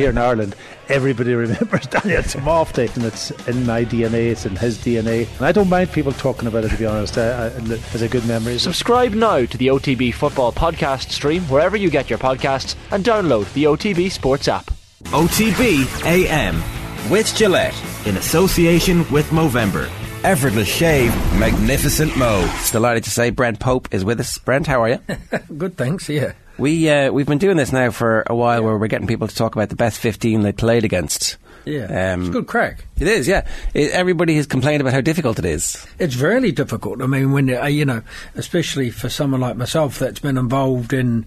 [0.00, 0.56] Here in Ireland,
[0.88, 5.28] everybody remembers Daniel Timofte, and it's in my DNA, it's in his DNA.
[5.36, 7.50] And I don't mind people talking about it, to be honest, uh,
[7.92, 8.58] as a good memory.
[8.58, 13.52] Subscribe now to the OTB Football Podcast stream wherever you get your podcasts and download
[13.52, 14.70] the OTB Sports app.
[15.08, 16.62] OTB AM
[17.10, 17.76] with Gillette
[18.06, 19.90] in association with Movember.
[20.24, 22.50] Effortless shave, magnificent Mo.
[22.72, 24.38] Delighted to say Brent Pope is with us.
[24.38, 24.98] Brent, how are you?
[25.58, 26.08] Good, thanks.
[26.08, 26.32] Yeah.
[26.60, 28.66] We uh, we've been doing this now for a while, yeah.
[28.66, 31.38] where we're getting people to talk about the best fifteen they played against.
[31.64, 32.84] Yeah, um, it's a good crack.
[32.98, 33.48] It is, yeah.
[33.72, 35.86] It, everybody has complained about how difficult it is.
[35.98, 37.00] It's very difficult.
[37.00, 38.02] I mean, when uh, you know,
[38.34, 41.24] especially for someone like myself that's been involved in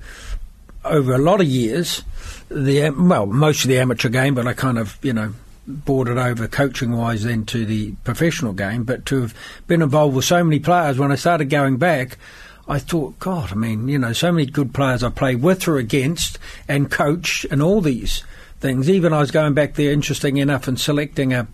[0.86, 2.04] over a lot of years,
[2.50, 5.34] the well, most of the amateur game, but I kind of you know
[5.66, 8.84] boarded over coaching wise then to the professional game.
[8.84, 9.34] But to have
[9.66, 12.20] been involved with so many players, when I started going back,
[12.68, 15.78] I thought, God, I mean, you know, so many good players I played with or
[15.78, 18.24] against and coach and all these
[18.60, 18.90] things.
[18.90, 21.48] Even I was going back there, interesting enough, and selecting a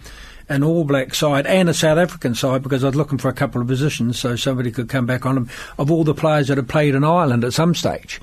[0.50, 3.34] an All Black side and a South African side because I was looking for a
[3.34, 6.58] couple of positions so somebody could come back on them of all the players that
[6.58, 8.20] had played in Ireland at some stage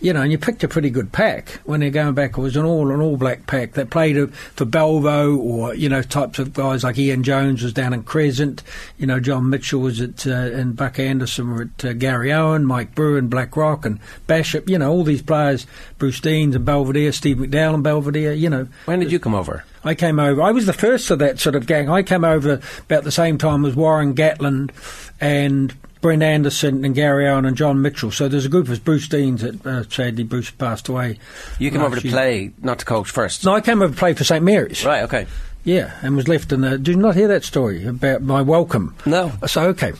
[0.00, 2.38] you know, and you picked a pretty good pack when they're going back.
[2.38, 6.02] It was an all an all black pack that played for Belvo or you know
[6.02, 8.62] types of guys like Ian Jones was down in Crescent.
[8.96, 12.94] You know, John Mitchell was at uh, and Buck Anderson were at uh, Garryowen, Mike
[12.94, 14.68] Brew Blackrock and Bishop.
[14.68, 15.66] You know, all these players,
[15.98, 18.32] Bruce Deans and Belvedere, Steve McDowall and Belvedere.
[18.32, 19.64] You know, when did you come over?
[19.88, 20.42] I came over.
[20.42, 21.88] I was the first of that sort of gang.
[21.88, 24.70] I came over about the same time as Warren Gatland
[25.18, 28.10] and Brent Anderson and Garryowen and John Mitchell.
[28.10, 31.18] So there's a group of Bruce Deans that uh, sadly Bruce passed away.
[31.58, 33.44] You came over to play, not to coach first.
[33.46, 34.84] No, I came over to play for St Mary's.
[34.84, 35.04] Right.
[35.04, 35.26] Okay.
[35.68, 36.78] Yeah, and was left in the.
[36.78, 38.96] Did you not hear that story about my welcome?
[39.04, 39.30] No.
[39.46, 39.92] So okay,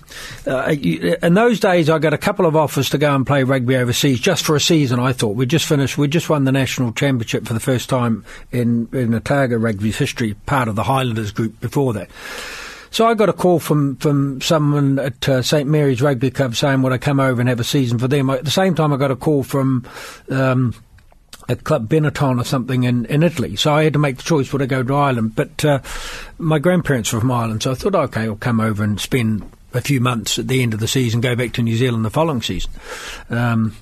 [0.47, 3.77] uh, in those days I got a couple of offers to go and play rugby
[3.77, 4.99] overseas just for a season.
[4.99, 5.99] I thought we just finished.
[5.99, 10.33] We just won the national championship for the first time in in Otago rugby's history,
[10.47, 12.09] part of the Highlanders group before that.
[12.91, 16.81] So I got a call from, from someone at uh, St Mary's Rugby Club saying,
[16.81, 18.31] would I come over and have a season for them?
[18.31, 19.87] At the same time, I got a call from
[20.31, 20.75] um,
[21.49, 23.57] a club Benetton or something in, in Italy.
[23.57, 25.35] So I had to make the choice, would I go to Ireland?
[25.35, 25.81] But uh,
[26.39, 29.81] my grandparents were from Ireland, so I thought, okay, I'll come over and spend a
[29.81, 32.43] few months at the end of the season, go back to New Zealand the following
[32.43, 32.71] season.
[33.31, 33.77] Um,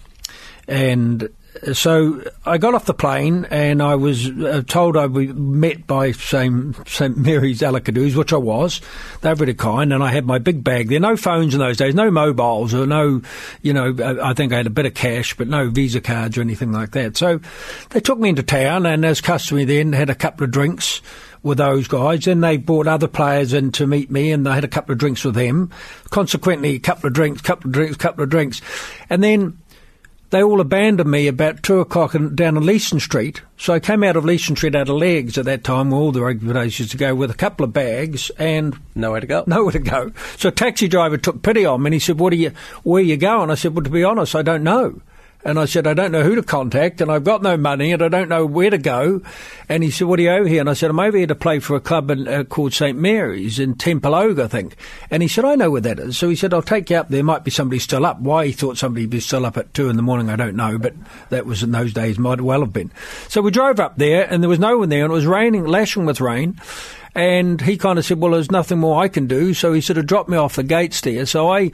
[0.68, 1.28] and
[1.72, 6.12] so I got off the plane and I was uh, told I'd be met by
[6.12, 6.76] St.
[6.88, 7.16] St.
[7.26, 8.80] Mary's Alickadoos, which I was.
[9.20, 11.00] They were really kind, and I had my big bag there.
[11.00, 13.22] were No phones in those days, no mobiles, or no,
[13.62, 16.40] you know, I think I had a bit of cash, but no Visa cards or
[16.40, 17.16] anything like that.
[17.16, 17.40] So
[17.90, 21.00] they took me into town, and as customary then, had a couple of drinks
[21.42, 22.24] with those guys.
[22.24, 24.98] Then they brought other players in to meet me, and they had a couple of
[24.98, 25.70] drinks with them.
[26.10, 28.60] Consequently, a couple of drinks, couple of drinks, couple of drinks,
[29.08, 29.56] and then
[30.30, 33.42] they all abandoned me about two o'clock in, down in Leeson Street.
[33.56, 36.12] So I came out of Leeson Street out of Legs at that time, where all
[36.12, 39.44] the rugby players used to go, with a couple of bags and nowhere to go.
[39.46, 40.12] Nowhere to go.
[40.36, 42.52] So a taxi driver took pity on me and he said, "What are you?
[42.82, 45.00] Where are you going?" I said, "Well, to be honest, I don't know."
[45.44, 48.02] And I said, I don't know who to contact, and I've got no money, and
[48.02, 49.22] I don't know where to go.
[49.68, 50.60] And he said, What are you over here?
[50.60, 52.98] And I said, I'm over here to play for a club in, uh, called St
[52.98, 54.76] Mary's in Templeogue, I think.
[55.10, 56.18] And he said, I know where that is.
[56.18, 57.08] So he said, I'll take you up.
[57.08, 58.20] There might be somebody still up.
[58.20, 60.78] Why he thought somebody be still up at two in the morning, I don't know,
[60.78, 60.94] but
[61.30, 62.90] that was in those days, might well have been.
[63.28, 65.64] So we drove up there, and there was no one there, and it was raining,
[65.64, 66.60] lashing with rain.
[67.14, 69.54] And he kind of said, Well, there's nothing more I can do.
[69.54, 71.24] So he sort of dropped me off the gates there.
[71.24, 71.70] So I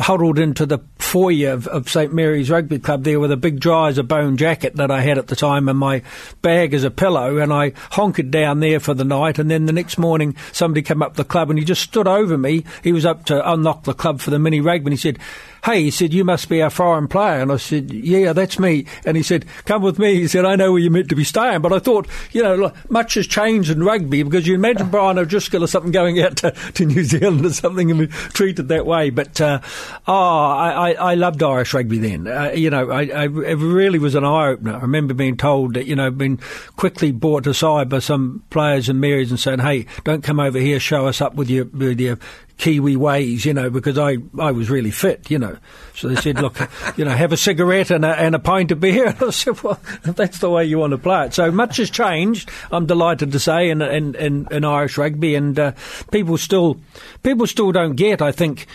[0.00, 3.88] huddled into the foyer of, of, St Mary's Rugby Club there with a big dry
[3.88, 6.02] as a bone jacket that I had at the time and my
[6.42, 9.72] bag as a pillow and I honkered down there for the night and then the
[9.72, 12.64] next morning somebody came up the club and he just stood over me.
[12.82, 15.18] He was up to unlock the club for the mini rugby and he said,
[15.64, 17.40] hey, he said, you must be our foreign player.
[17.40, 18.86] And I said, yeah, that's me.
[19.04, 20.14] And he said, come with me.
[20.16, 21.60] He said, I know where you're meant to be staying.
[21.60, 25.64] But I thought, you know, much has changed in rugby because you imagine Brian O'Driscoll
[25.64, 29.10] or something going out to, to New Zealand or something and be treated that way.
[29.10, 29.60] But, uh,
[30.06, 32.26] oh, I, I, I, loved Irish rugby then.
[32.26, 34.76] Uh, you know, I, I, it really was an eye opener.
[34.76, 36.38] I remember being told that, you know, being
[36.76, 40.80] quickly brought aside by some players and Marys and saying, hey, don't come over here,
[40.80, 42.18] show us up with your, with your
[42.60, 45.56] Kiwi ways, you know, because I, I was really fit, you know.
[45.94, 46.58] So they said, look,
[46.96, 49.06] you know, have a cigarette and a, and a pint of beer.
[49.20, 51.34] And I said, well, that's the way you want to play it.
[51.34, 55.34] So much has changed, I'm delighted to say, in, in, in, in Irish rugby.
[55.34, 55.72] And uh,
[56.12, 56.78] people still
[57.22, 58.66] people still don't get, I think,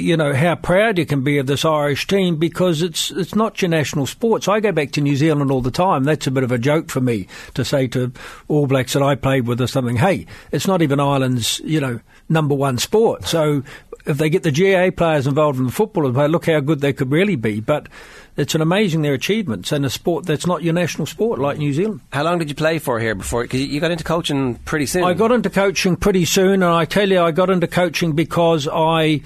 [0.00, 3.60] you know how proud you can be of this Irish team because it's it's not
[3.60, 4.44] your national sport.
[4.44, 6.04] So I go back to New Zealand all the time.
[6.04, 8.12] That's a bit of a joke for me to say to
[8.48, 9.96] All Blacks that I played with or something.
[9.96, 13.26] Hey, it's not even Ireland's you know number one sport.
[13.26, 13.62] So
[14.06, 17.10] if they get the GA players involved in the football, look how good they could
[17.10, 17.60] really be.
[17.60, 17.88] But
[18.36, 21.72] it's an amazing their achievements in a sport that's not your national sport like New
[21.72, 22.00] Zealand.
[22.12, 23.42] How long did you play for here before?
[23.42, 25.04] Because you got into coaching pretty soon.
[25.04, 28.68] I got into coaching pretty soon, and I tell you, I got into coaching because
[28.70, 29.22] I.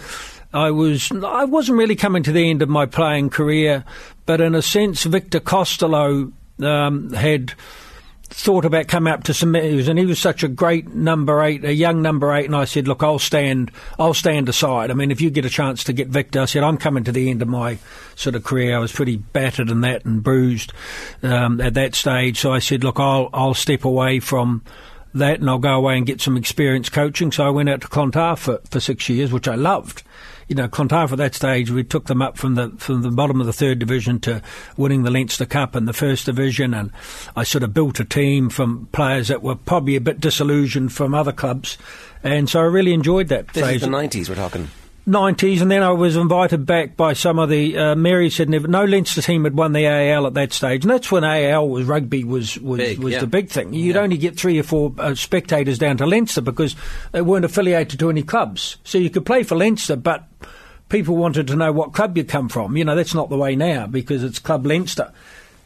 [0.54, 3.84] I was I wasn't really coming to the end of my playing career,
[4.24, 7.54] but in a sense, Victor Costello um, had
[8.28, 11.74] thought about coming up to Mary's, and he was such a great number eight, a
[11.74, 12.46] young number eight.
[12.46, 14.92] And I said, "Look, I'll stand, I'll stand aside.
[14.92, 17.12] I mean, if you get a chance to get Victor, I said, I'm coming to
[17.12, 17.78] the end of my
[18.14, 18.76] sort of career.
[18.76, 20.72] I was pretty battered and that and bruised
[21.24, 22.38] um, at that stage.
[22.38, 24.62] So I said, look, I'll I'll step away from."
[25.14, 27.30] That and I'll go away and get some experience coaching.
[27.32, 30.02] So I went out to Clontarf for, for six years, which I loved
[30.48, 33.40] you know, Clontarf at that stage, we took them up from the from the bottom
[33.40, 34.42] of the third division to
[34.76, 36.90] winning the Leinster Cup in the first division, and
[37.36, 41.14] I sort of built a team from players that were probably a bit disillusioned from
[41.14, 41.78] other clubs,
[42.22, 43.48] and so I really enjoyed that.
[43.48, 43.76] This phase.
[43.76, 44.68] is the nineties we're talking.
[45.06, 48.66] 90s, and then I was invited back by some of the uh, Mary said never,
[48.66, 51.84] no Leinster team had won the AIL at that stage, and that's when AIL was
[51.84, 53.20] rugby was was, Big, was yeah.
[53.20, 53.74] the big thing.
[53.74, 54.02] You'd Yeah.
[54.02, 56.74] only get three or four uh, spectators down to Leinster because
[57.12, 60.24] they weren't affiliated to any clubs, so you could play for Leinster, but
[60.88, 62.76] people wanted to know what club you come from.
[62.76, 65.12] You know that's not the way now because it's Club Leinster.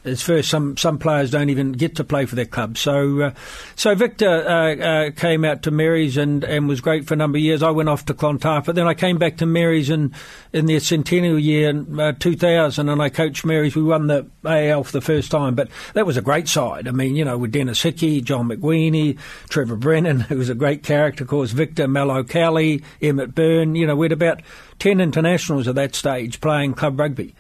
[0.05, 2.79] As first, some some players don't even get to play for their club.
[2.79, 3.31] So, uh,
[3.75, 7.37] so Victor uh, uh, came out to Mary's and, and was great for a number
[7.37, 7.65] of years.
[7.65, 10.15] I went off to Clontarf, but then I came back to Mary's in
[10.53, 13.75] in their centennial year in uh, 2000, and I coached Mary's.
[13.75, 16.87] We won the AIL for the first time, but that was a great side.
[16.87, 19.19] I mean, you know, with Denis Hickie, John McWeeney,
[19.49, 23.75] Trevor Brennan, who was a great character, of course, Victor Mal O'Kelly, Emmett Byrne.
[23.75, 24.43] You know, we had about
[24.79, 27.35] ten internationals at that stage playing club rugby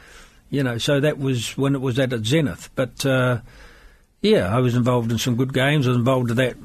[0.50, 2.70] you know, so that was when it was at its zenith.
[2.74, 3.40] But uh,
[4.22, 5.86] yeah, I was involved in some good games.
[5.86, 6.56] I was involved in that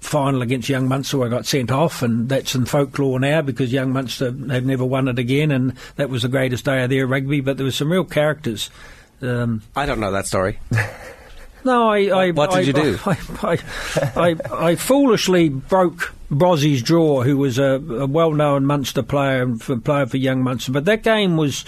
[0.00, 3.72] final against Young Munster where I got sent off, and that's in folklore now because
[3.72, 7.06] Young Munster have never won it again, and that was the greatest day of their
[7.06, 7.40] rugby.
[7.40, 8.70] But there were some real characters.
[9.20, 10.58] Um, I don't know that story.
[11.64, 12.26] no, I.
[12.26, 12.98] I What did I, you do?
[13.06, 13.58] I, I,
[14.16, 14.36] I,
[14.68, 20.16] I foolishly broke Brozzie's jaw, who was a, a well-known Munster player and player for
[20.16, 20.72] Young Munster.
[20.72, 21.64] But that game was,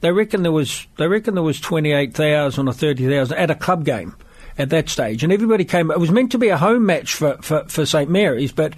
[0.00, 3.54] they reckon there was, they reckon there was twenty-eight thousand or thirty thousand at a
[3.54, 4.14] club game
[4.56, 5.90] at that stage, and everybody came.
[5.90, 8.74] It was meant to be a home match for for, for St Mary's, but.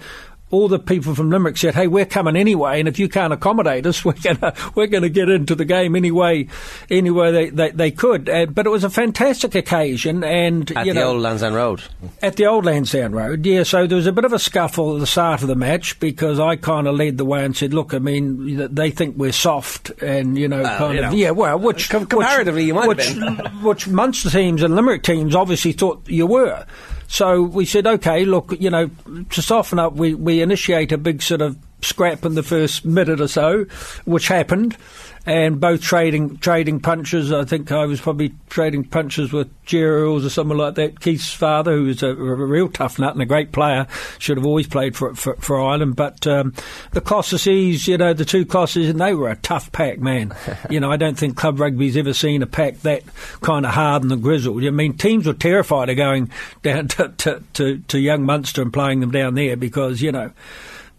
[0.51, 3.85] All the people from Limerick said, "Hey, we're coming anyway, and if you can't accommodate
[3.85, 6.47] us, we're gonna we're gonna get into the game anyway,
[6.89, 10.93] anyway they they, they could." Uh, but it was a fantastic occasion, and At the
[10.93, 11.81] know, old Lansdowne Road.
[12.21, 13.63] at the old Lansdowne Road, yeah.
[13.63, 16.39] So there was a bit of a scuffle at the start of the match because
[16.39, 19.89] I kind of led the way and said, "Look, I mean, they think we're soft,
[20.01, 21.31] and you know, kind you of, know, yeah.
[21.31, 25.35] Well, which com- comparatively, which, you might which, have which Munster teams and Limerick teams
[25.35, 26.65] obviously thought you were.
[27.11, 28.89] So we said, okay, look, you know,
[29.31, 33.19] to soften up, we we initiate a big sort of scrap in the first minute
[33.19, 33.65] or so,
[34.05, 34.77] which happened,
[35.25, 37.31] and both trading trading punches.
[37.31, 40.99] I think I was probably trading punches with Jerry Earls or someone like that.
[40.99, 43.87] Keith's father, who was a, a real tough nut and a great player,
[44.17, 45.95] should have always played for for, for Ireland.
[45.95, 46.53] But um,
[46.91, 50.35] the Cossacees, you know, the two Cosses, and they were a tough pack, man.
[50.69, 53.03] you know, I don't think club rugby's ever seen a pack that
[53.41, 54.63] kind of hard and grizzled.
[54.63, 56.31] I mean, teams were terrified of going
[56.63, 60.31] down to, to, to, to young Munster and playing them down there because, you know,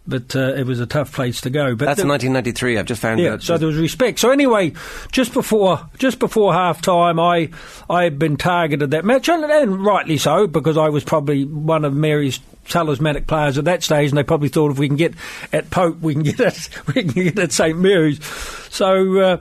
[0.06, 1.76] but uh, it was a tough place to go.
[1.76, 2.78] But That's the- 1993.
[2.78, 3.42] I've just found yeah, out.
[3.42, 4.18] so there was respect.
[4.18, 4.72] So anyway,
[5.12, 7.50] just before just before half time, I
[7.88, 11.84] I had been targeted that match, and, and rightly so because I was probably one
[11.84, 15.14] of Mary's talismanic players at that stage, and they probably thought if we can get
[15.52, 18.24] at Pope, we can get at we can get at St Mary's.
[18.70, 19.36] So uh,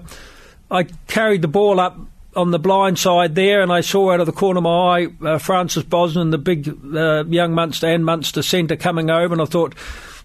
[0.69, 1.97] I carried the ball up.
[2.33, 5.07] On the blind side there, and I saw out of the corner of my eye
[5.21, 6.65] uh, Francis Bosnan, the big
[6.95, 9.75] uh, young Munster and Munster centre, coming over, and I thought,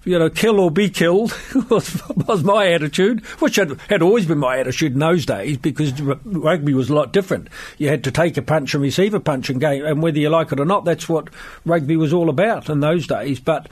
[0.07, 1.37] you know, kill or be killed
[1.71, 6.01] was, was my attitude, which had, had always been my attitude in those days because
[6.01, 7.49] rugby was a lot different.
[7.77, 10.31] You had to take a punch and receive a punch and game, and whether you
[10.31, 11.29] like it or not, that's what
[11.65, 13.41] rugby was all about in those days.
[13.41, 13.69] But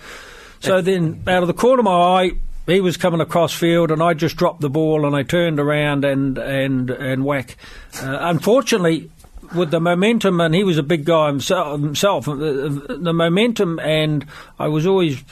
[0.58, 2.32] so then, out of the corner of my eye,
[2.66, 6.04] he was coming across field, and I just dropped the ball and I turned around
[6.04, 7.56] and and and whack.
[8.02, 9.10] Uh, unfortunately,
[9.54, 11.80] with the momentum, and he was a big guy himself.
[11.80, 14.26] himself uh, the momentum, and
[14.58, 15.22] I was always,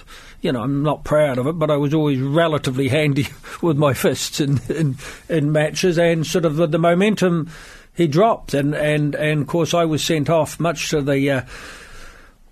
[0.43, 3.29] you know, I'm not proud of it, but I was always relatively handy
[3.63, 4.97] with my fists in in,
[5.29, 7.51] in matches, and sort of the, the momentum.
[7.95, 11.43] He dropped, and, and, and of course I was sent off, much to the uh,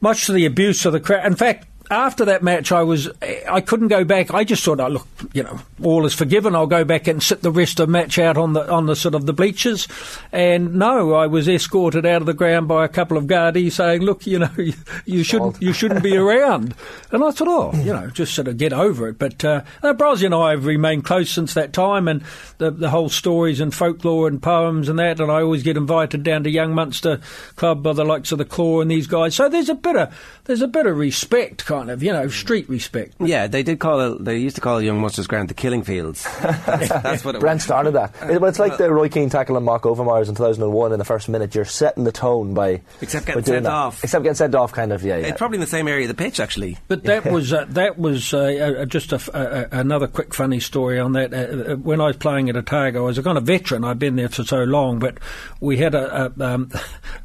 [0.00, 1.26] much to the abuse of the crowd.
[1.26, 3.10] In fact, after that match, I was
[3.48, 4.32] I couldn't go back.
[4.32, 6.54] I just thought, oh, look, you know, all is forgiven.
[6.54, 8.94] I'll go back and sit the rest of the match out on the on the
[8.94, 9.88] sort of the bleachers.
[10.30, 14.02] And no, I was escorted out of the ground by a couple of guardies saying,
[14.02, 16.74] look, you know, you, you shouldn't you shouldn't be around.
[17.10, 19.18] And I thought, oh, you know, just sort of get over it.
[19.18, 22.22] But uh, Brosy and I have remained close since that time, and
[22.58, 25.18] the the whole stories and folklore and poems and that.
[25.18, 27.20] And I always get invited down to Young Munster
[27.56, 29.34] Club by the likes of the Claw and these guys.
[29.34, 30.14] So there's a bit of
[30.50, 33.14] there's a bit of respect, kind of, you know, street respect.
[33.20, 34.24] Yeah, they did call it.
[34.24, 36.24] They used to call Young Munsters Ground the Killing Fields.
[36.40, 37.62] That's, that's what it Brent was.
[37.64, 38.14] started that.
[38.30, 41.04] It- but it's like the Roy Keane tackle on Marc Overmars in 2001 in the
[41.04, 41.54] first minute.
[41.54, 43.72] You're setting the tone by Except by getting doing sent that.
[43.72, 44.02] off.
[44.02, 45.04] Except getting sent off, kind of.
[45.04, 45.26] Yeah, yeah.
[45.28, 46.78] It's probably in the same area of the pitch, actually.
[46.88, 48.38] But that was uh, that was uh,
[48.80, 51.32] uh, just a f- uh, uh, another quick funny story on that.
[51.32, 53.84] Uh, uh, when I was playing at Otago, I was a kind of veteran.
[53.84, 55.18] I'd been there for so long, but
[55.60, 56.72] we had a, a, um,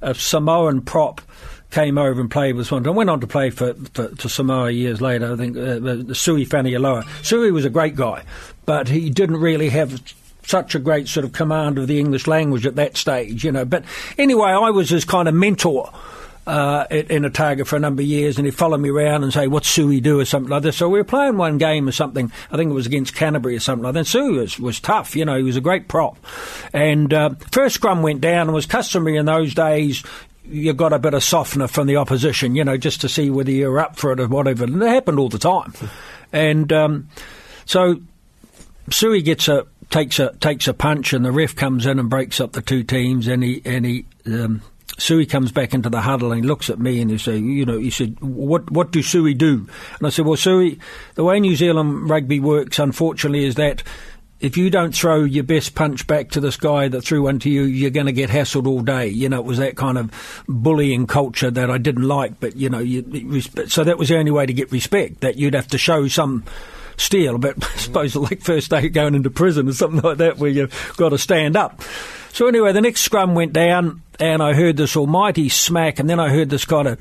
[0.01, 1.22] a Samoan prop
[1.72, 2.86] came over and played with one.
[2.88, 5.34] I went on to play for, for, Samoa years later.
[5.34, 7.05] I think uh, uh, Sui Fanialoa.
[7.25, 8.24] Sui was a great guy,
[8.65, 10.01] but he didn't really have
[10.45, 13.65] such a great sort of command of the English language at that stage, you know.
[13.65, 13.84] But
[14.17, 15.91] anyway, I was his kind of mentor
[16.48, 19.48] uh, in Otago for a number of years, and he'd follow me around and say,
[19.48, 20.77] "What's Suey do?" or something like this.
[20.77, 22.31] So we were playing one game or something.
[22.51, 24.05] I think it was against Canterbury or something like that.
[24.05, 25.38] Suey was, was tough, you know.
[25.38, 26.17] He was a great prop.
[26.74, 30.03] And uh, first scrum went down, and was customary in those days.
[30.47, 33.51] You got a bit of softener from the opposition, you know, just to see whether
[33.51, 34.63] you're up for it or whatever.
[34.65, 35.73] And it happened all the time.
[36.31, 37.07] And um,
[37.65, 38.01] so
[38.89, 42.41] Suey gets a takes a takes a punch, and the ref comes in and breaks
[42.41, 44.05] up the two teams, and he and he.
[44.25, 44.61] Um,
[44.97, 47.65] Suey comes back into the huddle and he looks at me and he said, you
[47.65, 49.67] know, he said, what what do Suey do?
[49.97, 50.79] And I said, well, Suey,
[51.15, 53.83] the way New Zealand rugby works, unfortunately, is that
[54.39, 57.50] if you don't throw your best punch back to this guy that threw one to
[57.50, 59.08] you, you're going to get hassled all day.
[59.08, 62.39] You know, it was that kind of bullying culture that I didn't like.
[62.39, 65.22] But you know, you, so that was the only way to get respect.
[65.22, 66.44] That you'd have to show some
[66.98, 67.38] steel.
[67.38, 70.94] But I suppose like first day going into prison or something like that, where you've
[70.98, 71.82] got to stand up.
[72.34, 76.20] So anyway, the next scrum went down, and I heard this almighty smack, and then
[76.20, 77.00] I heard this kind of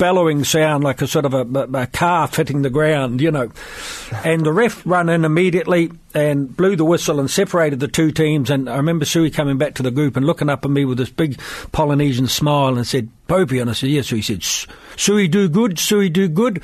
[0.00, 1.42] bellowing sound like a sort of a,
[1.74, 3.52] a, calf hitting the ground, you know.
[4.24, 8.48] And the ref run in immediately and blew the whistle and separated the two teams.
[8.48, 10.96] And I remember Suey coming back to the group and looking up at me with
[10.96, 11.38] this big
[11.72, 13.60] Polynesian smile and said, Popey.
[13.60, 14.08] And I said, yes.
[14.08, 14.42] So he said,
[14.96, 16.62] Suey do good, Suey do good.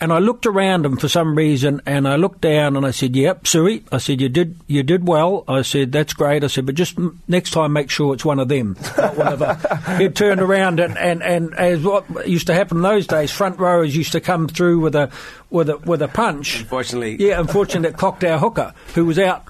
[0.00, 3.14] And I looked around him for some reason, and I looked down and I said,
[3.16, 6.66] "Yep, Suey." I said, "You did, you did well." I said, "That's great." I said,
[6.66, 6.98] "But just
[7.28, 10.80] next time, make sure it's one of them, not one of the." he turned around
[10.80, 14.20] and, and, and as what used to happen in those days, front rowers used to
[14.20, 15.10] come through with a
[15.50, 16.60] with a with a punch.
[16.60, 17.16] Unfortunately.
[17.18, 19.44] yeah, unfortunately, it cocked our hooker who was out.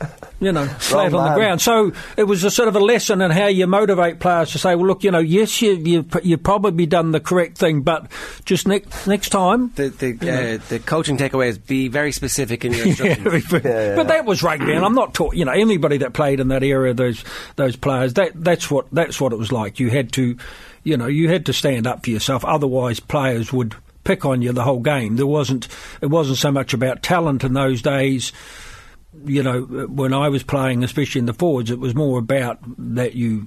[0.42, 1.60] You know, flat on the ground.
[1.60, 4.74] So it was a sort of a lesson in how you motivate players to say,
[4.74, 8.10] "Well, look, you know, yes, you you you've probably done the correct thing, but
[8.46, 12.72] just next next time, The the, uh, the coaching takeaway is be very specific in
[12.72, 13.48] your yeah, instructions.
[13.50, 15.34] but, that was rugby, and I'm not taught.
[15.36, 17.22] You know, anybody that played in that era, those
[17.56, 19.78] those players, that that's what that's what it was like.
[19.78, 20.38] You had to,
[20.84, 22.46] you know, you had to stand up for yourself.
[22.46, 23.74] Otherwise, players would
[24.04, 25.16] pick on you the whole game.
[25.16, 25.68] There wasn't
[26.00, 28.32] it wasn't so much about talent in those days.
[29.24, 32.58] You know, when I was playing, especially in the forwards, it was more about
[32.96, 33.46] that you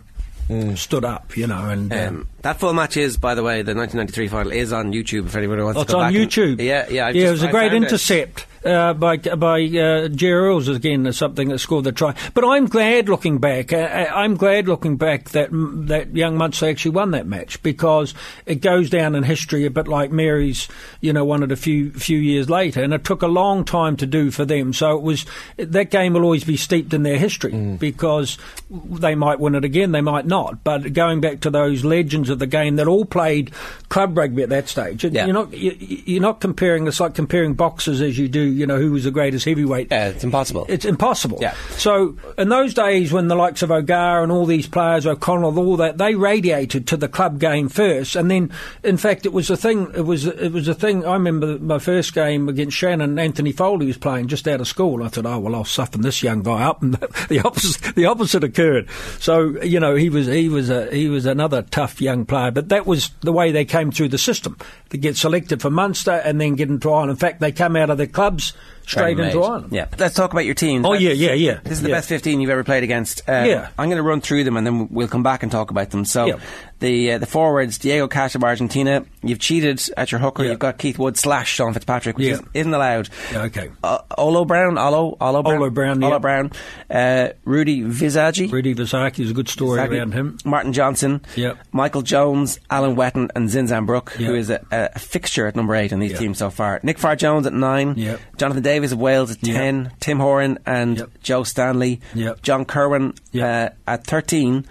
[0.76, 1.36] stood up.
[1.38, 4.52] You know, and um, Um, that full match is, by the way, the 1993 final
[4.52, 5.26] is on YouTube.
[5.28, 6.62] If anybody wants Oh, to it's go on back and- YouTube.
[6.62, 7.08] yeah, yeah.
[7.08, 7.22] I've yeah.
[7.22, 8.40] just- it was a I great intercept.
[8.42, 8.46] it.
[8.66, 12.16] Uh, by by uh, Jerry Earls again, or something that scored the try.
[12.34, 13.74] But I'm glad looking back.
[13.74, 17.62] Uh, uh, I'm glad looking back that mm, that young Munster actually won that match
[17.64, 18.14] because
[18.46, 20.68] it goes down in history a bit like Mary's.
[21.02, 23.98] You know, won it a few few years later, and it took a long time
[23.98, 24.74] to do for them.
[24.74, 25.26] So it was
[25.58, 28.38] that game will always be steeped in their history because
[28.70, 30.64] they might win it again, they might not.
[30.64, 33.52] But going back to those legends of the game that all played
[33.90, 35.26] club rugby at that stage, Yeah.
[35.26, 36.88] you're not you, you're not comparing.
[36.88, 38.42] It's like comparing boxes as you do.
[38.54, 39.88] You know, who was the greatest heavyweight?
[39.92, 40.66] Yeah, it's impossible.
[40.70, 41.40] It's impossible.
[41.42, 41.56] Yeah.
[41.72, 45.78] So in those days, when the likes of O'Gara and all these players, O'Connell, all
[45.78, 48.52] that, they radiated to the club game first, and then,
[48.84, 49.92] in fact, it was a thing.
[49.96, 51.06] It was it was a thing.
[51.06, 53.20] I remember my first game against Shannon.
[53.20, 55.04] Anthony Foley was playing just out of school.
[55.04, 56.94] I thought, oh well, I'll soften this young guy up, and
[57.30, 58.90] the opposite the opposite occurred.
[59.20, 62.70] So you know, he was he was a he was another tough young player, but
[62.70, 64.58] that was the way they came through the system
[64.90, 67.12] to get selected for Munster and then get into Ireland.
[67.12, 69.36] In fact, they come out of their clubs clubs straight made.
[69.36, 69.68] Ireland.
[69.72, 69.88] Yeah.
[69.98, 70.86] Let's talk about your team.
[70.86, 71.60] Oh, yeah, yeah, yeah.
[71.64, 71.96] This is the Yeah.
[71.96, 73.22] best 15 you've ever played against.
[73.28, 73.68] Uh, Yeah.
[73.78, 76.06] I'm going to run through them and then we'll come back and talk about them.
[76.06, 76.36] So, Yeah.
[76.80, 79.06] the uh, the forwards, Diego Cash of Argentina.
[79.22, 80.44] You've cheated at your hooker.
[80.44, 80.52] Yeah.
[80.52, 82.34] You've got Keith Wood slash Sean Fitzpatrick, which Yeah.
[82.34, 83.10] is, isn't allowed.
[83.32, 83.70] Yeah, okay.
[83.84, 86.08] Uh, Olo Brown, Olo, Olo Brown, Olo Brown, yeah.
[86.08, 86.52] Olo Brown,
[86.90, 90.38] uh, Rudi Visagie, Rudi Visagie is a good story Visagie, around him.
[90.44, 91.58] Martin Johnson, Yep.
[91.72, 94.66] Michael Jones, Alan Whetton, and Zinzan Brooke, who Yep.
[94.72, 96.80] a, a fixture at number eight in these teams so far.
[96.84, 98.20] Nick Farr Jones at nine, Yep.
[98.38, 99.56] Jonathan Davies of Wales at Yep.
[99.56, 101.10] ten, Tim Horan and Yep.
[101.22, 102.42] Joe Stanley, Yep.
[102.42, 103.76] John Kirwan Yep.
[103.88, 104.66] uh, at thirteen,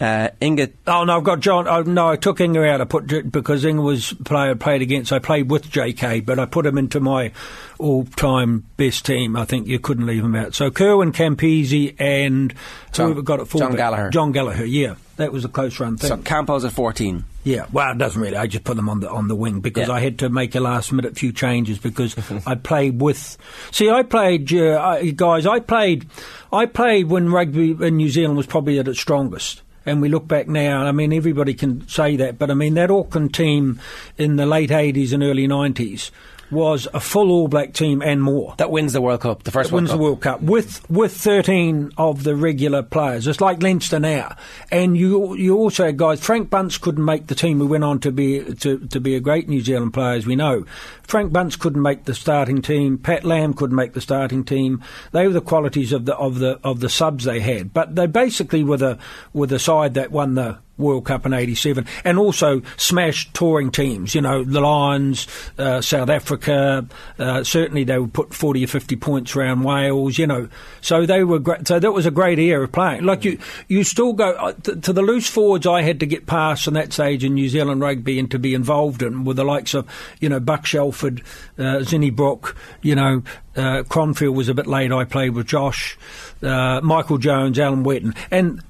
[0.00, 1.66] uh, Inga Oh no, I've got John.
[1.66, 2.80] Oh no, I took Inga out.
[2.80, 5.12] I put because Inga was player played against.
[5.12, 7.32] I played with J.K., but I put him into my
[7.78, 9.36] all-time best team.
[9.36, 10.54] I think you couldn't leave him out.
[10.54, 12.54] So Kirwan Campese and
[12.92, 14.10] John- who have got at full John Gallagher.
[14.10, 14.64] John Gallagher.
[14.64, 16.08] Yeah, that was a close run thing.
[16.08, 17.24] so Campos at fourteen.
[17.44, 18.36] Yeah, well, it doesn't really.
[18.36, 19.94] I just put them on the on the wing because Yeah.
[19.94, 23.38] I had to make a last minute few changes because I played with.
[23.70, 25.46] See, I played, uh, I, guys.
[25.46, 26.06] I played,
[26.52, 29.62] I played when rugby in New Zealand was probably at its strongest.
[29.86, 32.90] And we look back now, I mean, everybody can say that, but I mean, that
[32.90, 33.80] Auckland team
[34.18, 36.10] in the late 80s and early 90s
[36.50, 39.72] was a full All Black team and more That wins the World Cup, the first
[39.72, 40.40] wins the World Cup.
[40.40, 43.26] Cup with with 13 of the regular players.
[43.26, 44.36] It's like Leinster now,
[44.70, 46.20] and you you also had guys.
[46.20, 47.58] Frank Bunce couldn't make the team.
[47.58, 50.36] Who went on to be to, to be a great New Zealand player, as we
[50.36, 50.64] know.
[51.04, 52.98] Frank Bunce couldn't make the starting team.
[52.98, 54.82] Pat Lam couldn't make the starting team.
[55.12, 58.06] They were the qualities of the of the of the subs they had, but they
[58.06, 58.98] basically were the
[59.32, 64.14] were the side that won the World Cup in '87, and also smashed touring teams.
[64.14, 65.26] You know, the Lions,
[65.58, 66.86] uh, South Africa.
[67.18, 70.18] Uh, certainly, they would put 40 or 50 points around Wales.
[70.18, 70.48] You know,
[70.80, 71.66] so they were great.
[71.66, 73.04] So that was a great era of playing.
[73.04, 75.66] Like you, you still go uh, to, to the loose forwards.
[75.66, 78.54] I had to get past in that stage in New Zealand rugby and to be
[78.54, 79.86] involved in with the likes of
[80.20, 81.22] you know Buck Shelford,
[81.58, 82.56] uh, Zinny Brooke.
[82.82, 83.22] You know,
[83.56, 84.92] uh, Kronfeld was a bit late.
[84.92, 85.98] I played with Josh,
[86.42, 88.62] uh, Michael Jones, Alan Whetton, and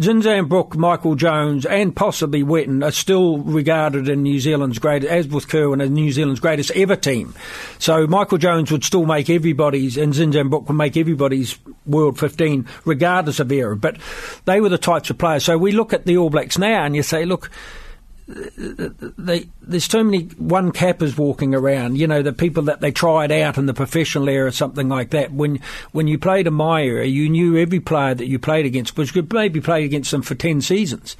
[0.00, 5.28] Zinzan Brooke, Michael Jones, and possibly Whetton are still regarded in New Zealand's greatest, as
[5.28, 7.34] with Kirwan, as New Zealand's greatest ever team.
[7.78, 12.66] So Michael Jones would still make everybody's, and Zinzan Brooke would make everybody's World 15,
[12.86, 13.76] regardless of era.
[13.76, 13.98] But
[14.46, 15.44] they were the types of players.
[15.44, 17.50] So we look at the All Blacks now, and you say, look,
[19.18, 21.98] they, there's too many one cappers walking around.
[21.98, 25.32] You know, the people that they tried out in the professional era, something like that.
[25.32, 25.60] When
[25.92, 29.14] when you played in my era, you knew every player that you played against, because
[29.14, 31.16] you could maybe play against them for ten seasons.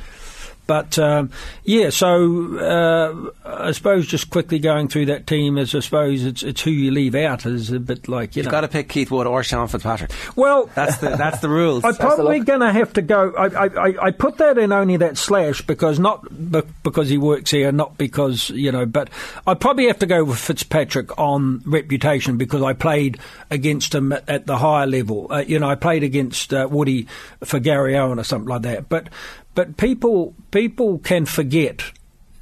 [0.66, 1.30] But um,
[1.64, 6.42] yeah, so uh, I suppose just quickly going through that team, as I suppose it's
[6.42, 9.10] it's who you leave out is a bit like you You've got to pick Keith
[9.10, 10.12] Wood or Sean Fitzpatrick.
[10.36, 11.84] well, That's the that's the rules.
[11.84, 13.32] I'm probably going to have to go.
[13.36, 17.18] I, I, I- I put that in only that slash because not be, because he
[17.18, 18.86] works here, not because you know.
[18.86, 19.10] But
[19.46, 23.18] I probably have to go with Fitzpatrick on reputation because I played
[23.50, 25.26] against him at, at the higher level.
[25.30, 27.06] Uh, you know, I played against uh, Woody
[27.44, 28.88] for Garryowen or something like that.
[28.88, 29.08] But
[29.54, 31.82] but people people can forget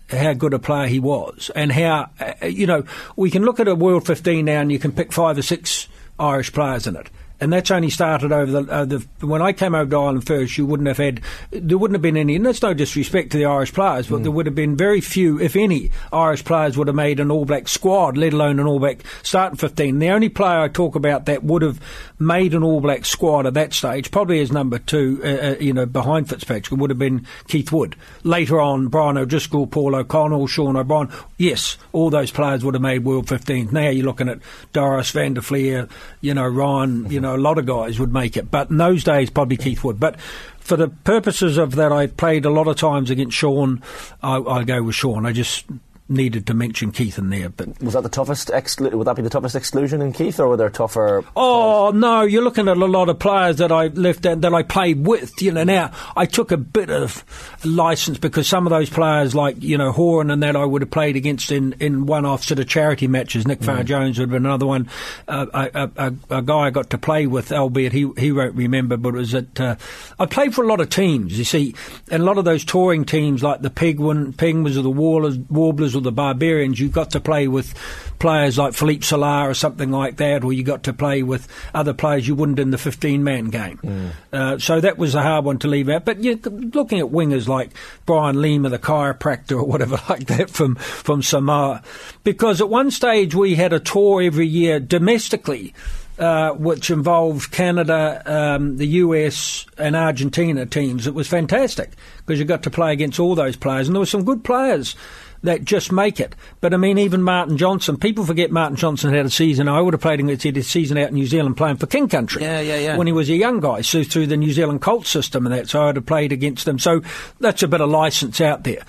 [0.09, 2.85] how good a player he was and how uh, you know
[3.17, 5.89] we can look at a World 15 now and you can pick five or six
[6.19, 7.09] Irish players in it.
[7.41, 10.59] And that's only started over the, uh, the when I came over to Ireland first.
[10.59, 12.37] You wouldn't have had there wouldn't have been any.
[12.37, 15.41] And that's no disrespect to the Irish players, but there would have been very few,
[15.41, 18.79] if any, Irish players would have made an All Black squad, let alone an All
[18.79, 19.99] Black starting fifteen.
[19.99, 21.81] The only player I talk about that would have
[22.19, 25.73] made an All Black squad at that stage, probably as number two, uh, uh, you
[25.73, 27.97] know, behind Fitzpatrick, would have been Keith Wood.
[28.23, 31.09] Later on, Brian O'Driscoll, Paul O'Connell, Sean O'Brien.
[31.39, 33.71] Yes, all those players would have made World 15.
[33.73, 34.41] Now you're looking at
[34.73, 35.89] Doris Van der Flier,
[36.21, 38.51] you know, Ryan, you know, a lot of guys would make it.
[38.51, 40.01] But in those days, probably Keith would.
[40.01, 43.83] But for the purposes of that, I played a lot of times against Sean.
[44.23, 45.27] I, I go with Sean.
[45.27, 45.67] I just
[46.11, 48.49] needed to mention Keith in there, but Was that the toughest?
[48.49, 51.25] Exclu- would that be the toughest exclusion in Keith, or were there tougher?
[51.37, 54.63] Oh no, you're looking at a lot of players that I left and that I
[54.63, 55.41] played with.
[55.41, 57.25] You know, now I took a bit of
[57.65, 60.91] license because some of those players, like you know Horan and that, I would have
[60.91, 63.47] played against in, in one-off sort of charity matches.
[63.47, 64.89] Nick Farr Jones would have been another one.
[65.29, 68.55] Uh, a, a, a, a guy I got to play with, albeit he he won't
[68.57, 69.77] remember, but it was at uh,
[70.19, 71.39] I played for a lot of teams.
[71.39, 71.75] You see,
[72.11, 75.95] and a lot of those touring teams like the Penguin, Penguins or the Warblers, Warblers
[76.01, 77.75] or the Barbarians, you've got to play with
[78.19, 81.93] players like Philippe Sella or something like that, or you got to play with other
[81.93, 84.13] players you wouldn't in the 15 man game.
[84.33, 86.05] Uh, so that was a hard one to leave out.
[86.05, 87.71] But you looking at wingers like
[88.07, 91.83] Brian Lima, the chiropractor, or whatever like that from, from Samoa,
[92.23, 95.75] because at one stage we had a tour every year domestically.
[96.19, 101.07] Uh, which involved Canada, um, the US, and Argentina teams.
[101.07, 104.05] It was fantastic because you got to play against all those players, and there were
[104.05, 104.95] some good players
[105.43, 106.35] that just make it.
[106.61, 109.69] But I mean, even Martin Johnson, people forget Martin Johnson had a season.
[109.69, 111.87] I would have played against he had a season out in New Zealand playing for
[111.87, 112.43] King Country.
[112.43, 112.97] Yeah, yeah, yeah.
[112.97, 115.69] When he was a young guy, so through the New Zealand Colt system and that,
[115.69, 116.79] so I'd have played against them.
[116.79, 117.03] So
[117.41, 118.83] that's a bit of license out there.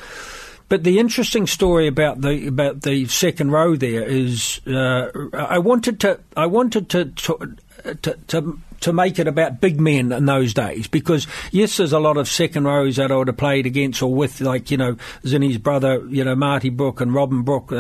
[0.72, 6.00] But the interesting story about the about the second row there is, uh, I wanted
[6.00, 10.54] to I wanted to to, to, to to make it about big men in those
[10.54, 14.02] days because yes, there's a lot of second rows that I would have played against
[14.02, 17.72] or with, like you know Zinny's brother, you know Marty Brooke and Robin Brooke,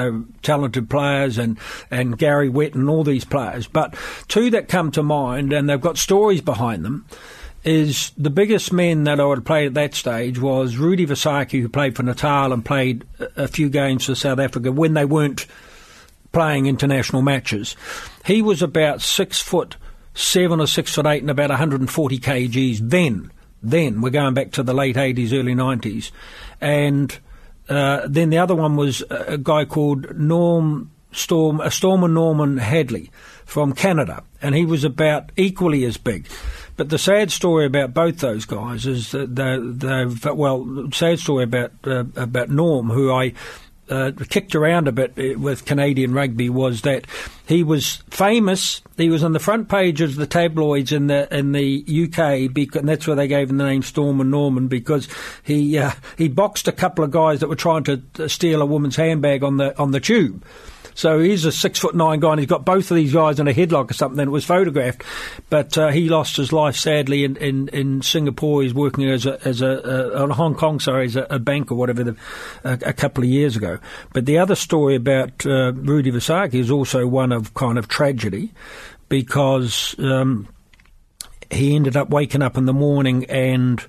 [0.42, 1.58] talented players, and
[1.90, 3.68] and Gary Wett and all these players.
[3.68, 3.96] But
[4.28, 7.06] two that come to mind, and they've got stories behind them
[7.64, 11.62] is the biggest men that I would have played at that stage was Rudi Visagie,
[11.62, 15.46] who played for Natal and played a few games for South Africa when they weren't
[16.32, 17.76] playing international matches.
[18.26, 19.76] He was about six foot
[20.13, 23.32] seven or six foot eight and about 140 kgs then.
[23.63, 26.12] Then we're going back to the late 80s, early 90s,
[26.60, 27.17] and
[27.69, 33.12] uh, then the other one was a guy called Norm Storm, a Stormer Norman Hadley
[33.45, 36.28] from Canada, and he was about equally as big.
[36.78, 41.71] But the sad story about both those guys is that they've well, sad story about
[41.86, 43.34] uh, about Norm, who I
[43.92, 47.06] uh, kicked around a bit uh, with Canadian rugby was that
[47.46, 48.82] he was famous.
[48.98, 52.80] He was on the front page of the tabloids in the in the UK, because,
[52.80, 55.08] and that's where they gave him the name Storm and Norman because
[55.44, 58.96] he uh, he boxed a couple of guys that were trying to steal a woman's
[58.96, 60.44] handbag on the on the tube.
[60.94, 63.48] So he's a six foot nine guy, and he's got both of these guys in
[63.48, 64.20] a headlock or something.
[64.20, 65.04] It was photographed,
[65.50, 68.64] but uh, he lost his life sadly in, in, in Singapore.
[68.64, 71.76] He's working as a as a uh, Hong Kong, sorry, as a, a bank or
[71.76, 72.18] whatever, the,
[72.64, 73.80] a, a, couple of years ago.
[74.14, 78.52] But the other story about uh, Rudi Visagie is also one of kind of tragedy,
[79.10, 80.48] because um,
[81.50, 83.86] he ended up waking up in the morning and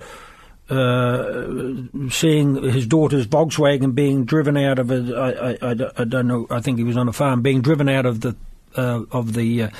[0.68, 5.14] uh, seeing his daughter's Volkswagen being driven out of a,
[5.62, 8.06] I, I, I, don't know, I think he was on a farm, being driven out
[8.06, 8.36] of the
[8.76, 9.70] uh, of the uh,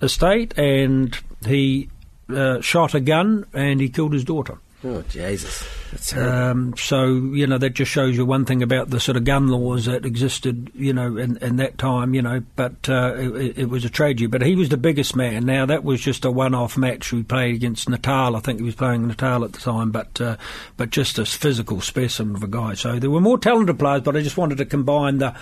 [0.00, 1.90] estate, and he
[2.30, 4.58] uh, shot a gun and he killed his daughter.
[4.84, 5.66] Oh Jesus!
[6.14, 9.48] Um, so you know that just shows you one thing about the sort of gun
[9.48, 12.42] laws that existed, you know, in, in that time, you know.
[12.56, 14.26] But uh, it, it, was a tragedy.
[14.26, 15.46] But he was the biggest man.
[15.46, 17.12] Now that was just a one-off match.
[17.12, 18.36] We played against Natal.
[18.36, 20.36] I think he was playing Natal at the time, but uh,
[20.76, 22.74] but just a physical specimen of a guy.
[22.74, 25.34] So there were more talented players, but I just wanted to combine the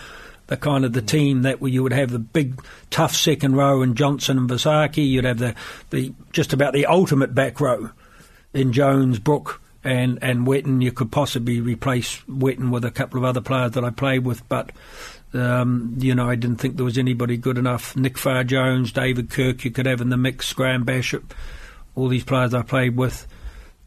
[0.46, 3.96] the kind of the team that you would have the big tough second row and
[3.96, 5.08] Johnson and Visagie.
[5.08, 5.54] You'd have the
[5.90, 7.90] the just about the ultimate back row
[8.54, 10.82] in Jones, Brooke, and and.
[10.82, 14.46] You could possibly replace Whetton with a couple of other players that I played with,
[14.48, 14.70] but.
[15.34, 17.94] Um, you know, I didn't think there was anybody good enough.
[17.94, 20.50] Nick Farr Jones, David Kirk, you could have in the mix.
[20.54, 21.34] Graham Bishop,
[21.94, 23.26] all these players I played with.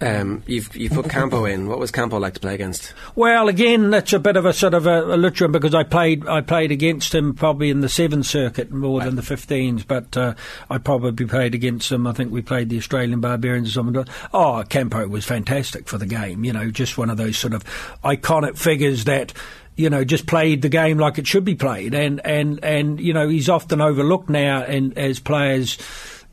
[0.01, 1.67] Um, you've you put Campo in.
[1.67, 2.93] What was Campo like to play against?
[3.15, 6.25] Well, again, that's a bit of a sort of a, a literal because I played
[6.25, 9.05] I played against him probably in the seven circuit more right.
[9.05, 10.35] than the fifteens, but uh,
[10.69, 12.07] I probably played against him.
[12.07, 14.05] I think we played the Australian Barbarians or something.
[14.33, 16.45] Oh, Campo was fantastic for the game.
[16.45, 17.65] You know, just one of those sort of
[18.03, 19.33] iconic figures that
[19.75, 23.13] you know, just played the game like it should be played, and and and you
[23.13, 25.77] know, he's often overlooked now, and as players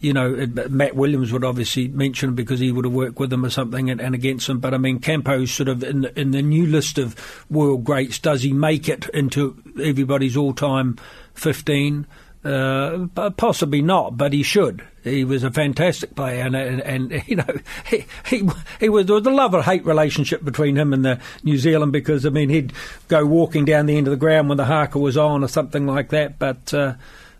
[0.06, 3.50] you know, Matt Williams would obviously mention because he would have worked with them or
[3.50, 4.60] something and, and against them.
[4.60, 7.16] But I mean, Campo's sort of in the, in the new list of
[7.50, 8.20] world greats.
[8.20, 10.96] Does he make it into everybody's all-time
[11.34, 12.06] 15?
[12.44, 14.86] Uh, possibly not, but he should.
[15.02, 17.56] He was a fantastic player, and and, and you know
[17.90, 21.18] he, he he was there was a love or hate relationship between him and the
[21.42, 22.72] New Zealand because I mean he'd
[23.08, 25.84] go walking down the end of the ground when the haka was on or something
[25.84, 26.72] like that, but.
[26.72, 26.94] Uh,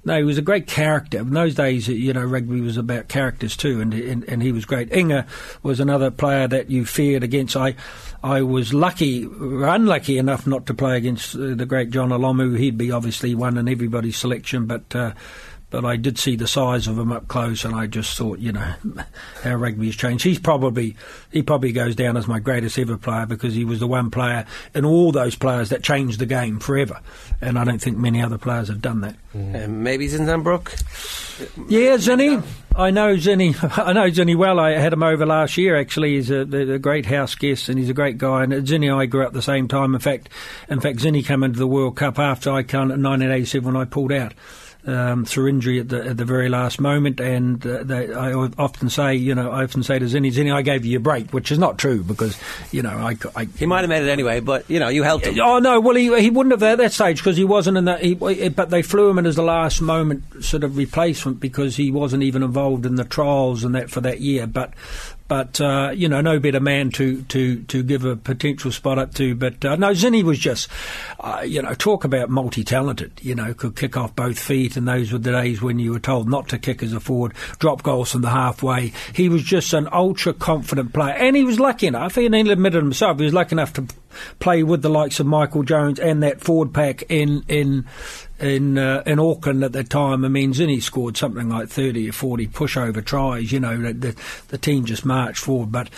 [0.06, 1.18] no, he was a great character.
[1.18, 4.64] In those days, you know, rugby was about characters too, and and, and he was
[4.64, 4.94] great.
[4.94, 5.26] Inga
[5.64, 7.56] was another player that you feared against.
[7.56, 7.74] I
[8.22, 12.56] I was lucky, unlucky enough not to play against uh, the great Jonah Lomu.
[12.56, 14.94] He'd be obviously one in everybody's selection, but.
[14.94, 15.12] Uh,
[15.70, 18.52] but I did see the size of him up close, and I just thought, you
[18.52, 18.74] know,
[19.42, 20.24] how rugby's changed.
[20.24, 20.96] He's probably
[21.32, 24.46] he probably goes down as my greatest ever player because he was the one player
[24.74, 27.00] in all those players that changed the game forever,
[27.40, 29.16] and I don't think many other players have done that.
[29.34, 29.64] Mm.
[29.64, 30.74] Um, maybe Zinzan Brooke.
[31.68, 32.42] Yeah, Zinny.
[32.74, 33.54] I know Zinny.
[33.86, 34.60] I know Zinny well.
[34.60, 35.76] I had him over last year.
[35.76, 38.44] Actually, he's a, a, great house guest, and he's a great guy.
[38.44, 39.94] And Zinny and I grew up the same time.
[39.94, 40.28] In fact,
[40.68, 43.84] in fact, Zinny came into the World Cup after I came in 1987 when I
[43.84, 44.32] pulled out
[44.86, 47.20] um, through injury at the, at the very last moment.
[47.20, 50.62] And uh, they, I often say, you know, I often say to Zinny, Zinny, I
[50.62, 52.38] gave you a break, which is not true because,
[52.70, 53.16] you know, I.
[53.34, 55.38] I he might have made it anyway, but, you know, you helped him.
[55.40, 58.02] Oh, no, well, he, he wouldn't have at that stage because he wasn't in that.
[58.02, 61.90] He, but they flew him in as the last moment sort of replacement because he
[61.90, 64.46] wasn't even involved in the trials and that for that year.
[64.46, 64.72] But
[65.28, 69.14] But uh, you know, no better man to, to, to give a potential spot up
[69.14, 69.34] to.
[69.34, 70.68] But uh, no, Zinni was just,
[71.20, 73.12] uh, you know, talk about multi-talented.
[73.22, 76.00] You know, could kick off both feet, and those were the days when you were
[76.00, 78.92] told not to kick as a forward, drop goals from the halfway.
[79.12, 82.14] He was just an ultra confident player, and he was lucky enough.
[82.14, 83.86] He admitted himself he was lucky enough to
[84.38, 87.84] play with the likes of Michael Jones and that forward pack in in
[88.38, 90.24] in uh, in Auckland at that time.
[90.24, 93.52] I mean, Zinni scored something like thirty or forty pushover tries.
[93.52, 94.14] You know, the
[94.48, 95.90] the team just marched forward, but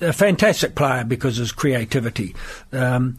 [0.00, 2.34] a fantastic player because of his creativity.
[2.72, 3.18] Um,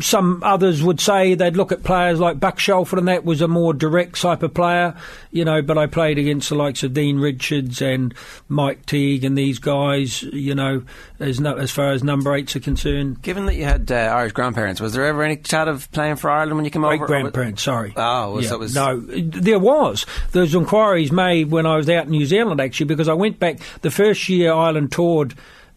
[0.00, 3.48] some others would say they'd look at players like Buck Shelford, and that was a
[3.48, 4.94] more direct type of player,
[5.30, 5.62] you know.
[5.62, 8.14] But I played against the likes of Dean Richards and
[8.48, 10.82] Mike Teague and these guys, you know,
[11.20, 13.22] as no, as far as number eights are concerned.
[13.22, 16.30] Given that you had uh, Irish grandparents, was there ever any chat of playing for
[16.30, 17.06] Ireland when you came Great over?
[17.06, 17.92] Great grandparents, sorry.
[17.96, 20.06] Oh, well, Yeah, it was no, there was.
[20.32, 23.38] There was inquiries made when I was out in New Zealand actually because I went
[23.38, 25.34] back the first year Ireland toured.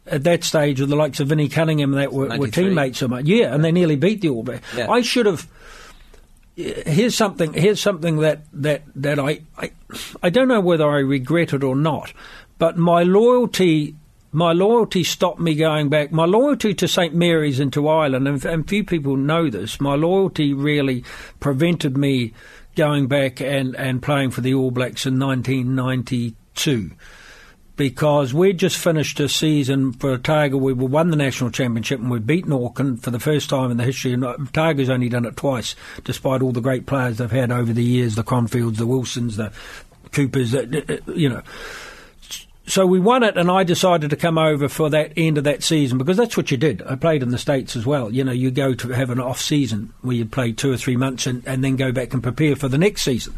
[0.09, 3.25] At that stage, with the likes of Vinnie Cunningham, that were, were teammates of mine.
[3.25, 4.65] Yeah, and they nearly beat the All Blacks.
[4.75, 4.89] Yeah.
[4.89, 5.47] I should have.
[6.55, 7.53] Here's something.
[7.53, 9.71] Here's something that that that I, I
[10.21, 12.13] I don't know whether I regret it or not,
[12.57, 13.95] but my loyalty.
[14.31, 16.11] My loyalty stopped me going back.
[16.11, 19.81] My loyalty to St Mary's and to Ireland, and, and few people know this.
[19.81, 21.03] My loyalty really
[21.39, 22.33] prevented me
[22.75, 26.91] going back and, and playing for the All Blacks in 1992
[27.79, 30.57] because we'd just finished a season for Otago.
[30.57, 33.85] We won the national championship and we'd beaten Auckland for the first time in the
[33.85, 34.11] history.
[34.11, 37.71] And uh, Otago's only done it twice, despite all the great players they've had over
[37.71, 39.53] the years the Kronfelds, the Wilsons, the
[40.11, 41.41] Coopers, that, you know.
[42.67, 45.63] So we won it, and I decided to come over for that end of that
[45.63, 46.81] season because that's what you did.
[46.81, 48.13] I played in the States as well.
[48.13, 50.97] You know, you go to have an off season where you play two or three
[50.97, 53.35] months and, and then go back and prepare for the next season.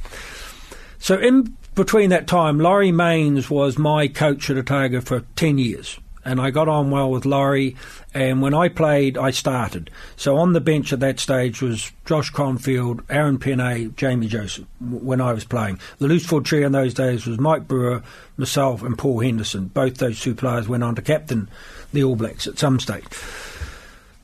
[0.98, 6.00] So in between that time, Laurie Mains was my coach at Otago for 10 years.
[6.24, 7.76] And I got on well with Laurie.
[8.14, 9.90] And when I played, I started.
[10.16, 15.20] So on the bench at that stage was Josh Kronfeld, Arran Pene, Jamie Joseph when
[15.20, 15.80] I was playing.
[15.98, 18.04] The loose forward trio in those days was Mike Brewer,
[18.38, 19.68] myself, and Paul Henderson.
[19.68, 21.50] Both those two players went on to captain
[21.92, 23.06] the All Blacks at some stage.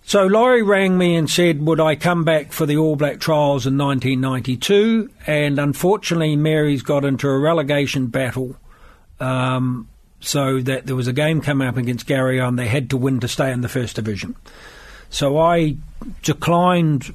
[0.07, 3.67] So Laurie rang me and said, would I come back for the All Black trials
[3.67, 5.09] in 1992?
[5.27, 8.55] And unfortunately, Mary's got into a relegation battle,
[9.19, 9.89] um,
[10.21, 13.19] so that there was a game coming up against Gary and they had to win
[13.19, 14.37] to stay in the first division.
[15.09, 15.75] So I
[16.23, 17.13] declined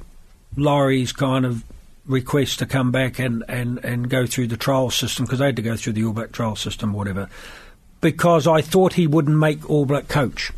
[0.55, 1.63] Laurie's kind of
[2.05, 5.55] request to come back and, and, and go through the trial system because they had
[5.55, 7.27] to go through the All Black trial system or whatever,
[8.01, 10.51] because I thought he wouldn't make All Black coach.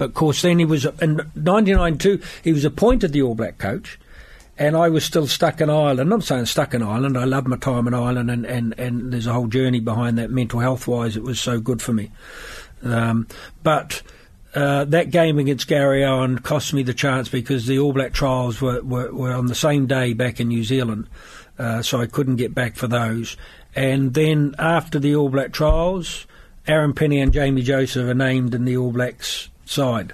[0.00, 2.22] But of course, then he was in 1992.
[2.42, 4.00] He was appointed the All Black coach,
[4.56, 6.10] and I was still stuck in Ireland.
[6.10, 7.18] I'm saying stuck in Ireland.
[7.18, 10.30] I love my time in Ireland, and, and, and there's a whole journey behind that.
[10.30, 12.10] Mental health wise, it was so good for me.
[12.82, 13.28] Um,
[13.62, 14.00] but
[14.54, 18.80] uh, that game against Garryowen cost me the chance because the All Black trials were,
[18.80, 21.08] were, were on the same day back in New Zealand,
[21.58, 23.36] uh, so I couldn't get back for those.
[23.76, 26.26] And then after the All Black trials,
[26.66, 30.12] Arran Pene and Jamie Joseph are named in the All Blacks side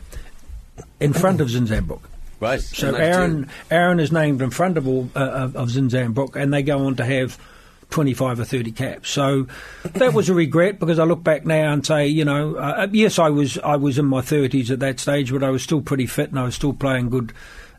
[1.00, 2.08] in front of Zinzan Brooke.
[2.40, 2.60] right.
[2.60, 6.62] So Arran Arran is named in front of all uh, of, Zinzan Brooke, and they
[6.62, 7.38] go on to have.
[7.90, 9.08] 25 or 30 caps.
[9.10, 9.46] So
[9.84, 13.16] that was a regret because I look back now and say, you know, uh, yes,
[13.16, 16.06] I was I was in my 30s at that stage, but I was still pretty
[16.06, 17.32] fit and I was still playing good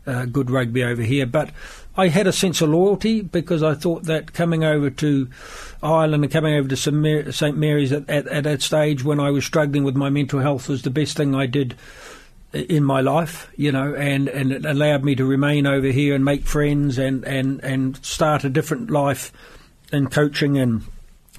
[0.08, 1.26] uh, good rugby over here.
[1.26, 1.50] But
[1.98, 5.28] I had a sense of loyalty because I thought that coming over to
[5.82, 9.46] Ireland and coming over to St Mary's at, at, at that stage when I was
[9.46, 11.76] struggling with my mental health was the best thing I did
[12.54, 16.24] in my life, you know, and, and it allowed me to remain over here and
[16.24, 19.34] make friends and, and, and start a different life
[19.92, 20.84] in coaching and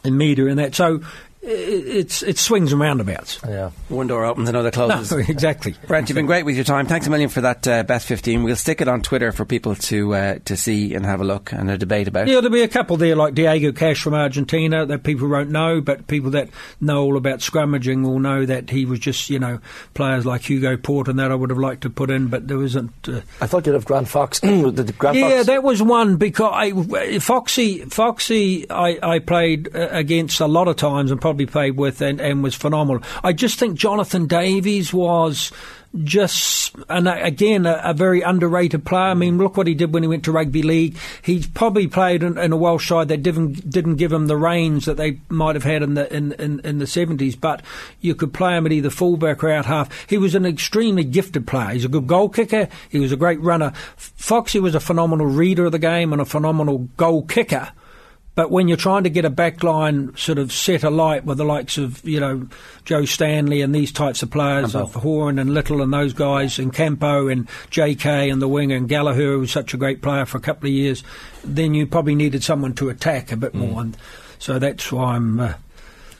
[0.04, 0.74] in media and that.
[0.74, 1.00] So
[1.40, 3.40] it's it swings and roundabouts.
[3.46, 3.70] Yeah.
[3.88, 5.10] One door opens, another closes.
[5.10, 5.74] No, exactly.
[5.86, 6.86] Brent, you've been great with your time.
[6.86, 8.42] Thanks a million for that uh, best 15.
[8.42, 11.52] We'll stick it on Twitter for people to uh, to see and have a look
[11.52, 12.26] and a debate about.
[12.26, 15.80] Yeah, there'll be a couple there like Diego Cash from Argentina that people won't know,
[15.80, 16.48] but people that
[16.80, 19.60] know all about scrummaging will know that he was just, you know,
[19.94, 22.58] players like Hugo Porta and that I would have liked to put in, but there
[22.58, 22.92] wasn't.
[23.08, 24.40] Uh, I thought you'd have Grant Fox.
[24.40, 25.46] the, the Grant yeah, Fox.
[25.46, 30.76] that was one because I, Foxy, Foxy, I, I played uh, against a lot of
[30.76, 33.02] times and probably played with and, and was phenomenal.
[33.22, 35.52] I just think Jonathan Davies was
[36.02, 39.10] just, and again, a, a very underrated player.
[39.10, 40.96] I mean, look what he did when he went to rugby league.
[41.20, 44.86] He probably played in, in a Welsh side that didn't didn't give him the range
[44.86, 47.36] that they might have had in the in, in, in the seventies.
[47.36, 47.60] But
[48.00, 50.08] you could play him at either fullback or out half.
[50.08, 51.74] He was an extremely gifted player.
[51.74, 52.70] He's a good goal kicker.
[52.88, 53.72] He was a great runner.
[53.96, 57.70] Foxy was a phenomenal reader of the game and a phenomenal goal kicker
[58.38, 61.76] But when you're trying to get a backline sort of set alight with the likes
[61.76, 62.46] of, you know,
[62.84, 66.72] Joe Stanley and these types of players, of Horan and Little and those guys, and
[66.72, 70.38] Campo and JK and the wing and Gallagher, who was such a great player for
[70.38, 71.02] a couple of years,
[71.42, 73.80] then you probably needed someone to attack a bit more.
[73.80, 73.96] And
[74.38, 75.40] so that's why I'm.
[75.40, 75.54] Uh,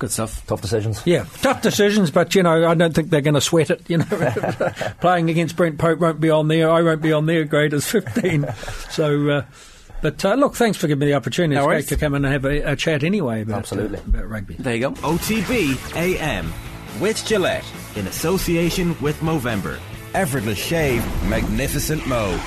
[0.00, 0.44] Good stuff.
[0.44, 1.00] Tough decisions.
[1.07, 3.88] yeah, tough decisions, but you know, I don't think they're going to sweat it.
[3.88, 4.07] You know,
[5.00, 6.68] playing against Brent Pope won't be on there.
[6.68, 8.44] I won't be on their grade as 15.
[8.90, 9.42] so, uh,
[10.02, 11.54] but uh, look, thanks for giving me the opportunity.
[11.54, 11.87] No it's worries.
[11.88, 13.98] great to come and have a, a chat anyway about, uh, Absolutely.
[13.98, 14.54] about rugby.
[14.54, 14.90] There you go.
[14.92, 16.52] OTB AM
[17.00, 17.64] with Gillette
[17.96, 19.78] in association with Movember.
[20.14, 22.38] Effortless shave, magnificent mo.